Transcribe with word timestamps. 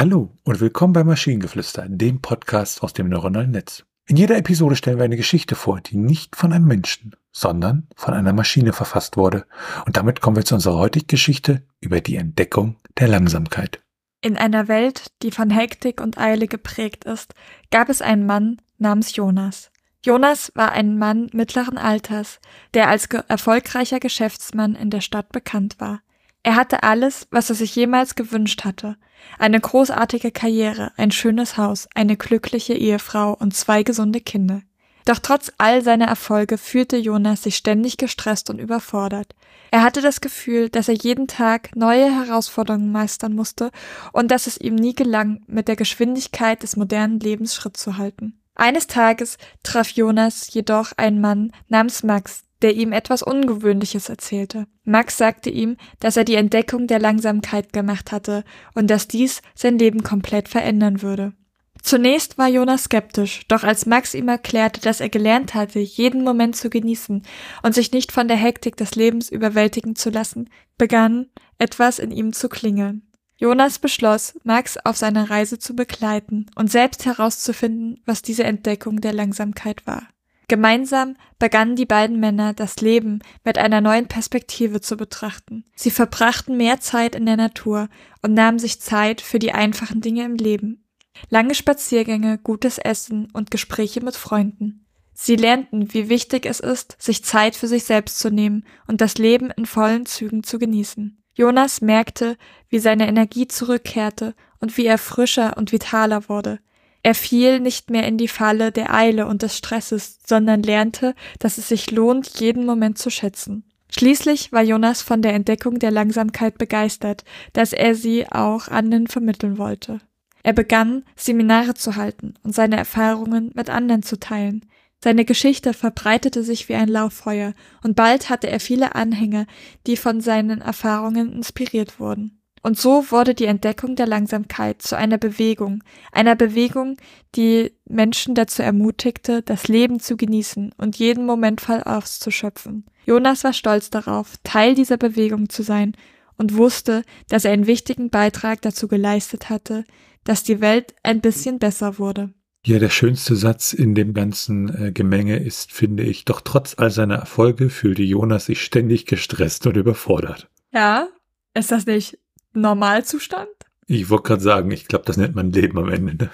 Hallo 0.00 0.30
und 0.44 0.60
willkommen 0.60 0.92
bei 0.92 1.02
Maschinengeflüster, 1.02 1.88
dem 1.88 2.22
Podcast 2.22 2.84
aus 2.84 2.92
dem 2.92 3.08
neuronalen 3.08 3.50
Netz. 3.50 3.84
In 4.06 4.16
jeder 4.16 4.36
Episode 4.36 4.76
stellen 4.76 4.98
wir 4.98 5.04
eine 5.04 5.16
Geschichte 5.16 5.56
vor, 5.56 5.80
die 5.80 5.96
nicht 5.96 6.36
von 6.36 6.52
einem 6.52 6.66
Menschen, 6.66 7.16
sondern 7.32 7.88
von 7.96 8.14
einer 8.14 8.32
Maschine 8.32 8.72
verfasst 8.72 9.16
wurde. 9.16 9.44
Und 9.86 9.96
damit 9.96 10.20
kommen 10.20 10.36
wir 10.36 10.44
zu 10.44 10.54
unserer 10.54 10.78
heutigen 10.78 11.08
Geschichte 11.08 11.62
über 11.80 12.00
die 12.00 12.14
Entdeckung 12.14 12.76
der 12.96 13.08
Langsamkeit. 13.08 13.80
In 14.20 14.36
einer 14.36 14.68
Welt, 14.68 15.10
die 15.24 15.32
von 15.32 15.50
Hektik 15.50 16.00
und 16.00 16.16
Eile 16.16 16.46
geprägt 16.46 17.04
ist, 17.04 17.34
gab 17.72 17.88
es 17.88 18.00
einen 18.00 18.24
Mann 18.24 18.62
namens 18.78 19.16
Jonas. 19.16 19.72
Jonas 20.04 20.52
war 20.54 20.70
ein 20.70 20.96
Mann 20.96 21.28
mittleren 21.32 21.76
Alters, 21.76 22.38
der 22.72 22.88
als 22.88 23.08
ge 23.08 23.22
erfolgreicher 23.26 23.98
Geschäftsmann 23.98 24.76
in 24.76 24.90
der 24.90 25.00
Stadt 25.00 25.32
bekannt 25.32 25.80
war. 25.80 26.02
Er 26.48 26.56
hatte 26.56 26.82
alles, 26.82 27.26
was 27.30 27.50
er 27.50 27.56
sich 27.56 27.76
jemals 27.76 28.14
gewünscht 28.14 28.64
hatte. 28.64 28.96
Eine 29.38 29.60
großartige 29.60 30.30
Karriere, 30.30 30.92
ein 30.96 31.10
schönes 31.10 31.58
Haus, 31.58 31.90
eine 31.94 32.16
glückliche 32.16 32.72
Ehefrau 32.72 33.34
und 33.34 33.54
zwei 33.54 33.82
gesunde 33.82 34.22
Kinder. 34.22 34.62
Doch 35.04 35.18
trotz 35.18 35.52
all 35.58 35.82
seiner 35.82 36.06
Erfolge 36.06 36.56
fühlte 36.56 36.96
Jonas 36.96 37.42
sich 37.42 37.56
ständig 37.56 37.98
gestresst 37.98 38.48
und 38.48 38.60
überfordert. 38.60 39.34
Er 39.72 39.82
hatte 39.82 40.00
das 40.00 40.22
Gefühl, 40.22 40.70
dass 40.70 40.88
er 40.88 40.94
jeden 40.94 41.26
Tag 41.26 41.76
neue 41.76 42.10
Herausforderungen 42.10 42.92
meistern 42.92 43.34
musste 43.34 43.70
und 44.14 44.30
dass 44.30 44.46
es 44.46 44.58
ihm 44.58 44.74
nie 44.74 44.94
gelang, 44.94 45.42
mit 45.48 45.68
der 45.68 45.76
Geschwindigkeit 45.76 46.62
des 46.62 46.76
modernen 46.76 47.20
Lebens 47.20 47.54
Schritt 47.54 47.76
zu 47.76 47.98
halten. 47.98 48.40
Eines 48.58 48.88
Tages 48.88 49.38
traf 49.62 49.90
Jonas 49.90 50.52
jedoch 50.52 50.92
einen 50.96 51.20
Mann 51.20 51.52
namens 51.68 52.02
Max, 52.02 52.42
der 52.60 52.74
ihm 52.74 52.92
etwas 52.92 53.22
Ungewöhnliches 53.22 54.08
erzählte. 54.08 54.66
Max 54.82 55.16
sagte 55.16 55.48
ihm, 55.48 55.76
dass 56.00 56.16
er 56.16 56.24
die 56.24 56.34
Entdeckung 56.34 56.88
der 56.88 56.98
Langsamkeit 56.98 57.72
gemacht 57.72 58.10
hatte 58.10 58.44
und 58.74 58.90
dass 58.90 59.06
dies 59.06 59.42
sein 59.54 59.78
Leben 59.78 60.02
komplett 60.02 60.48
verändern 60.48 61.02
würde. 61.02 61.34
Zunächst 61.80 62.36
war 62.36 62.48
Jonas 62.48 62.84
skeptisch, 62.84 63.46
doch 63.46 63.62
als 63.62 63.86
Max 63.86 64.12
ihm 64.12 64.26
erklärte, 64.26 64.80
dass 64.80 65.00
er 65.00 65.08
gelernt 65.08 65.54
hatte, 65.54 65.78
jeden 65.78 66.24
Moment 66.24 66.56
zu 66.56 66.68
genießen 66.68 67.22
und 67.62 67.74
sich 67.76 67.92
nicht 67.92 68.10
von 68.10 68.26
der 68.26 68.36
Hektik 68.36 68.76
des 68.76 68.96
Lebens 68.96 69.30
überwältigen 69.30 69.94
zu 69.94 70.10
lassen, 70.10 70.50
begann 70.76 71.26
etwas 71.58 72.00
in 72.00 72.10
ihm 72.10 72.32
zu 72.32 72.48
klingeln. 72.48 73.07
Jonas 73.40 73.78
beschloss, 73.78 74.34
Max 74.42 74.76
auf 74.84 74.96
seiner 74.96 75.30
Reise 75.30 75.60
zu 75.60 75.76
begleiten 75.76 76.46
und 76.56 76.72
selbst 76.72 77.06
herauszufinden, 77.06 78.00
was 78.04 78.20
diese 78.20 78.42
Entdeckung 78.42 79.00
der 79.00 79.12
Langsamkeit 79.12 79.86
war. 79.86 80.08
Gemeinsam 80.48 81.14
begannen 81.38 81.76
die 81.76 81.86
beiden 81.86 82.18
Männer 82.18 82.52
das 82.52 82.76
Leben 82.80 83.20
mit 83.44 83.56
einer 83.56 83.80
neuen 83.80 84.08
Perspektive 84.08 84.80
zu 84.80 84.96
betrachten. 84.96 85.64
Sie 85.76 85.92
verbrachten 85.92 86.56
mehr 86.56 86.80
Zeit 86.80 87.14
in 87.14 87.26
der 87.26 87.36
Natur 87.36 87.88
und 88.22 88.34
nahmen 88.34 88.58
sich 88.58 88.80
Zeit 88.80 89.20
für 89.20 89.38
die 89.38 89.52
einfachen 89.52 90.00
Dinge 90.00 90.24
im 90.24 90.34
Leben. 90.34 90.84
Lange 91.28 91.54
Spaziergänge, 91.54 92.38
gutes 92.38 92.78
Essen 92.78 93.28
und 93.32 93.50
Gespräche 93.50 94.00
mit 94.00 94.16
Freunden. 94.16 94.86
Sie 95.12 95.36
lernten, 95.36 95.92
wie 95.92 96.08
wichtig 96.08 96.46
es 96.46 96.60
ist, 96.60 96.96
sich 96.98 97.24
Zeit 97.24 97.54
für 97.54 97.68
sich 97.68 97.84
selbst 97.84 98.18
zu 98.18 98.30
nehmen 98.30 98.64
und 98.86 99.00
das 99.00 99.18
Leben 99.18 99.50
in 99.50 99.66
vollen 99.66 100.06
Zügen 100.06 100.42
zu 100.42 100.58
genießen. 100.58 101.22
Jonas 101.38 101.80
merkte, 101.80 102.36
wie 102.68 102.80
seine 102.80 103.06
Energie 103.06 103.46
zurückkehrte 103.46 104.34
und 104.58 104.76
wie 104.76 104.86
er 104.86 104.98
frischer 104.98 105.56
und 105.56 105.70
vitaler 105.70 106.28
wurde. 106.28 106.58
Er 107.04 107.14
fiel 107.14 107.60
nicht 107.60 107.90
mehr 107.90 108.08
in 108.08 108.18
die 108.18 108.26
Falle 108.26 108.72
der 108.72 108.92
Eile 108.92 109.28
und 109.28 109.42
des 109.42 109.56
Stresses, 109.56 110.18
sondern 110.26 110.64
lernte, 110.64 111.14
dass 111.38 111.56
es 111.56 111.68
sich 111.68 111.92
lohnt, 111.92 112.40
jeden 112.40 112.66
Moment 112.66 112.98
zu 112.98 113.08
schätzen. 113.08 113.62
Schließlich 113.88 114.50
war 114.50 114.62
Jonas 114.62 115.00
von 115.00 115.22
der 115.22 115.32
Entdeckung 115.32 115.78
der 115.78 115.92
Langsamkeit 115.92 116.58
begeistert, 116.58 117.22
dass 117.52 117.72
er 117.72 117.94
sie 117.94 118.26
auch 118.28 118.66
anderen 118.66 119.06
vermitteln 119.06 119.58
wollte. 119.58 120.00
Er 120.42 120.54
begann, 120.54 121.04
Seminare 121.14 121.74
zu 121.74 121.94
halten 121.94 122.34
und 122.42 122.52
seine 122.52 122.76
Erfahrungen 122.76 123.52
mit 123.54 123.70
anderen 123.70 124.02
zu 124.02 124.18
teilen. 124.18 124.66
Seine 125.02 125.24
Geschichte 125.24 125.74
verbreitete 125.74 126.42
sich 126.42 126.68
wie 126.68 126.74
ein 126.74 126.88
Lauffeuer, 126.88 127.54
und 127.84 127.94
bald 127.94 128.30
hatte 128.30 128.48
er 128.48 128.60
viele 128.60 128.94
Anhänger, 128.94 129.46
die 129.86 129.96
von 129.96 130.20
seinen 130.20 130.60
Erfahrungen 130.60 131.32
inspiriert 131.32 132.00
wurden. 132.00 132.38
Und 132.62 132.76
so 132.76 133.10
wurde 133.10 133.34
die 133.34 133.44
Entdeckung 133.44 133.94
der 133.94 134.08
Langsamkeit 134.08 134.82
zu 134.82 134.96
einer 134.96 135.18
Bewegung, 135.18 135.84
einer 136.10 136.34
Bewegung, 136.34 136.96
die 137.36 137.72
Menschen 137.88 138.34
dazu 138.34 138.62
ermutigte, 138.62 139.42
das 139.42 139.68
Leben 139.68 140.00
zu 140.00 140.16
genießen 140.16 140.74
und 140.76 140.96
jeden 140.96 141.24
Moment 141.24 141.60
voll 141.60 141.82
auszuschöpfen. 141.82 142.84
Jonas 143.06 143.44
war 143.44 143.52
stolz 143.52 143.90
darauf, 143.90 144.34
Teil 144.42 144.74
dieser 144.74 144.96
Bewegung 144.96 145.48
zu 145.48 145.62
sein 145.62 145.96
und 146.36 146.56
wusste, 146.56 147.04
dass 147.28 147.44
er 147.44 147.52
einen 147.52 147.66
wichtigen 147.66 148.10
Beitrag 148.10 148.60
dazu 148.62 148.88
geleistet 148.88 149.48
hatte, 149.50 149.84
dass 150.24 150.42
die 150.42 150.60
Welt 150.60 150.94
ein 151.02 151.20
bisschen 151.20 151.58
besser 151.58 151.98
wurde. 151.98 152.34
Ja, 152.64 152.78
der 152.78 152.90
schönste 152.90 153.36
Satz 153.36 153.72
in 153.72 153.94
dem 153.94 154.14
ganzen 154.14 154.86
äh, 154.86 154.92
Gemenge 154.92 155.38
ist, 155.38 155.72
finde 155.72 156.02
ich, 156.02 156.24
doch 156.24 156.40
trotz 156.40 156.74
all 156.76 156.90
seiner 156.90 157.16
Erfolge 157.16 157.70
fühlte 157.70 158.02
Jonas 158.02 158.46
sich 158.46 158.62
ständig 158.62 159.06
gestresst 159.06 159.66
und 159.66 159.76
überfordert. 159.76 160.48
Ja, 160.72 161.08
ist 161.54 161.70
das 161.70 161.86
nicht 161.86 162.18
Normalzustand? 162.52 163.48
Ich 163.86 164.10
wollte 164.10 164.24
gerade 164.24 164.42
sagen, 164.42 164.70
ich 164.70 164.86
glaube, 164.86 165.06
das 165.06 165.16
nennt 165.16 165.34
man 165.34 165.50
Leben 165.50 165.78
am 165.78 165.88
Ende. 165.88 166.16
Ne? 166.16 166.30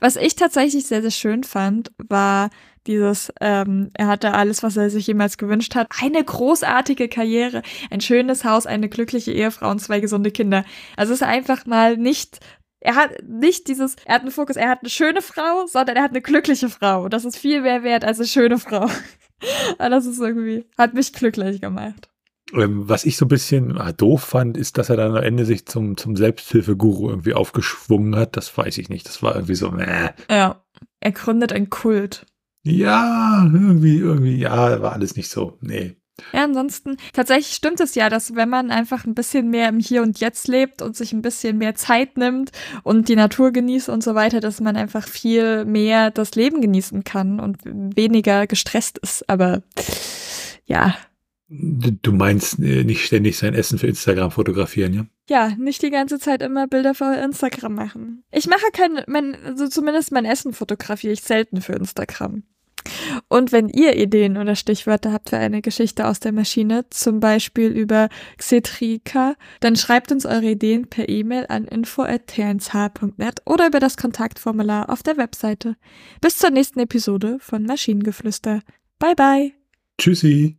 Was 0.00 0.16
ich 0.16 0.34
tatsächlich 0.34 0.86
sehr, 0.86 1.02
sehr 1.02 1.10
schön 1.10 1.44
fand, 1.44 1.92
war 1.98 2.48
dieses, 2.86 3.32
ähm, 3.40 3.90
er 3.94 4.06
hatte 4.06 4.32
alles, 4.32 4.62
was 4.62 4.76
er 4.76 4.88
sich 4.88 5.06
jemals 5.06 5.36
gewünscht 5.36 5.74
hat. 5.74 5.88
Eine 6.00 6.24
großartige 6.24 7.08
Karriere, 7.08 7.62
ein 7.90 8.00
schönes 8.00 8.44
Haus, 8.44 8.66
eine 8.66 8.88
glückliche 8.88 9.32
Ehefrau 9.32 9.70
und 9.70 9.80
zwei 9.80 10.00
gesunde 10.00 10.30
Kinder. 10.30 10.64
Also 10.96 11.12
es 11.12 11.20
ist 11.20 11.26
einfach 11.26 11.66
mal 11.66 11.96
nicht, 11.98 12.40
er 12.80 12.94
hat 12.94 13.22
nicht 13.26 13.68
dieses, 13.68 13.96
er 14.04 14.16
hat 14.16 14.22
einen 14.22 14.30
Fokus, 14.30 14.56
er 14.56 14.68
hat 14.68 14.80
eine 14.82 14.90
schöne 14.90 15.22
Frau, 15.22 15.66
sondern 15.66 15.96
er 15.96 16.02
hat 16.02 16.10
eine 16.10 16.22
glückliche 16.22 16.68
Frau. 16.68 17.08
Das 17.08 17.24
ist 17.24 17.36
viel 17.36 17.62
mehr 17.62 17.82
wert 17.82 18.04
als 18.04 18.18
eine 18.18 18.28
schöne 18.28 18.58
Frau. 18.58 18.88
das 19.78 20.06
ist 20.06 20.20
irgendwie, 20.20 20.66
hat 20.76 20.94
mich 20.94 21.12
glücklich 21.12 21.60
gemacht. 21.60 22.10
Ähm, 22.52 22.88
was 22.88 23.04
ich 23.04 23.16
so 23.16 23.24
ein 23.24 23.28
bisschen 23.28 23.76
ah, 23.76 23.92
doof 23.92 24.22
fand, 24.22 24.56
ist, 24.56 24.78
dass 24.78 24.88
er 24.88 24.96
dann 24.96 25.16
am 25.16 25.22
Ende 25.22 25.44
sich 25.44 25.66
zum, 25.66 25.96
zum 25.96 26.14
Selbsthilfeguru 26.14 27.10
irgendwie 27.10 27.34
aufgeschwungen 27.34 28.14
hat. 28.14 28.36
Das 28.36 28.56
weiß 28.56 28.78
ich 28.78 28.88
nicht. 28.88 29.08
Das 29.08 29.22
war 29.22 29.34
irgendwie 29.34 29.56
so, 29.56 29.74
äh. 29.76 30.10
Ja, 30.30 30.64
er 31.00 31.12
gründet 31.12 31.52
einen 31.52 31.70
Kult. 31.70 32.24
Ja, 32.62 33.42
irgendwie, 33.52 33.98
irgendwie, 33.98 34.36
ja, 34.36 34.80
war 34.80 34.92
alles 34.92 35.16
nicht 35.16 35.30
so. 35.30 35.58
Nee. 35.60 35.96
Ja, 36.32 36.44
ansonsten, 36.44 36.96
tatsächlich 37.12 37.54
stimmt 37.54 37.80
es 37.80 37.94
ja, 37.94 38.08
dass 38.08 38.34
wenn 38.34 38.48
man 38.48 38.70
einfach 38.70 39.04
ein 39.04 39.14
bisschen 39.14 39.50
mehr 39.50 39.68
im 39.68 39.78
Hier 39.78 40.02
und 40.02 40.18
Jetzt 40.18 40.48
lebt 40.48 40.80
und 40.80 40.96
sich 40.96 41.12
ein 41.12 41.22
bisschen 41.22 41.58
mehr 41.58 41.74
Zeit 41.74 42.16
nimmt 42.16 42.52
und 42.82 43.08
die 43.08 43.16
Natur 43.16 43.52
genießt 43.52 43.88
und 43.88 44.02
so 44.02 44.14
weiter, 44.14 44.40
dass 44.40 44.60
man 44.60 44.76
einfach 44.76 45.06
viel 45.06 45.64
mehr 45.64 46.10
das 46.10 46.34
Leben 46.34 46.60
genießen 46.60 47.04
kann 47.04 47.38
und 47.38 47.58
weniger 47.64 48.46
gestresst 48.46 48.98
ist. 48.98 49.28
Aber 49.28 49.62
ja, 50.64 50.96
Du 51.48 52.12
meinst 52.12 52.58
äh, 52.58 52.82
nicht 52.82 53.06
ständig 53.06 53.38
sein 53.38 53.54
Essen 53.54 53.78
für 53.78 53.86
Instagram 53.86 54.32
fotografieren, 54.32 54.92
ja? 54.92 55.06
Ja, 55.28 55.54
nicht 55.56 55.80
die 55.82 55.90
ganze 55.90 56.18
Zeit 56.18 56.42
immer 56.42 56.66
Bilder 56.66 56.92
für 56.92 57.14
Instagram 57.14 57.74
machen. 57.74 58.24
Ich 58.32 58.48
mache 58.48 58.66
kein, 58.72 59.04
mein, 59.06 59.36
also 59.44 59.68
zumindest 59.68 60.10
mein 60.10 60.24
Essen 60.24 60.52
fotografiere 60.52 61.12
ich 61.12 61.20
selten 61.20 61.60
für 61.60 61.74
Instagram. 61.74 62.42
Und 63.28 63.52
wenn 63.52 63.68
ihr 63.68 63.96
Ideen 63.96 64.36
oder 64.36 64.56
Stichwörter 64.56 65.12
habt 65.12 65.30
für 65.30 65.36
eine 65.38 65.62
Geschichte 65.62 66.06
aus 66.06 66.20
der 66.20 66.32
Maschine, 66.32 66.84
zum 66.90 67.20
Beispiel 67.20 67.68
über 67.68 68.08
Xetrika, 68.38 69.34
dann 69.60 69.76
schreibt 69.76 70.12
uns 70.12 70.26
eure 70.26 70.50
Ideen 70.50 70.88
per 70.88 71.08
E-Mail 71.08 71.46
an 71.48 71.64
info.tnsh.net 71.64 73.42
oder 73.44 73.66
über 73.66 73.80
das 73.80 73.96
Kontaktformular 73.96 74.90
auf 74.90 75.02
der 75.02 75.16
Webseite. 75.16 75.76
Bis 76.20 76.38
zur 76.38 76.50
nächsten 76.50 76.80
Episode 76.80 77.38
von 77.40 77.64
Maschinengeflüster. 77.64 78.60
Bye 78.98 79.14
bye. 79.14 79.52
Tschüssi. 79.98 80.58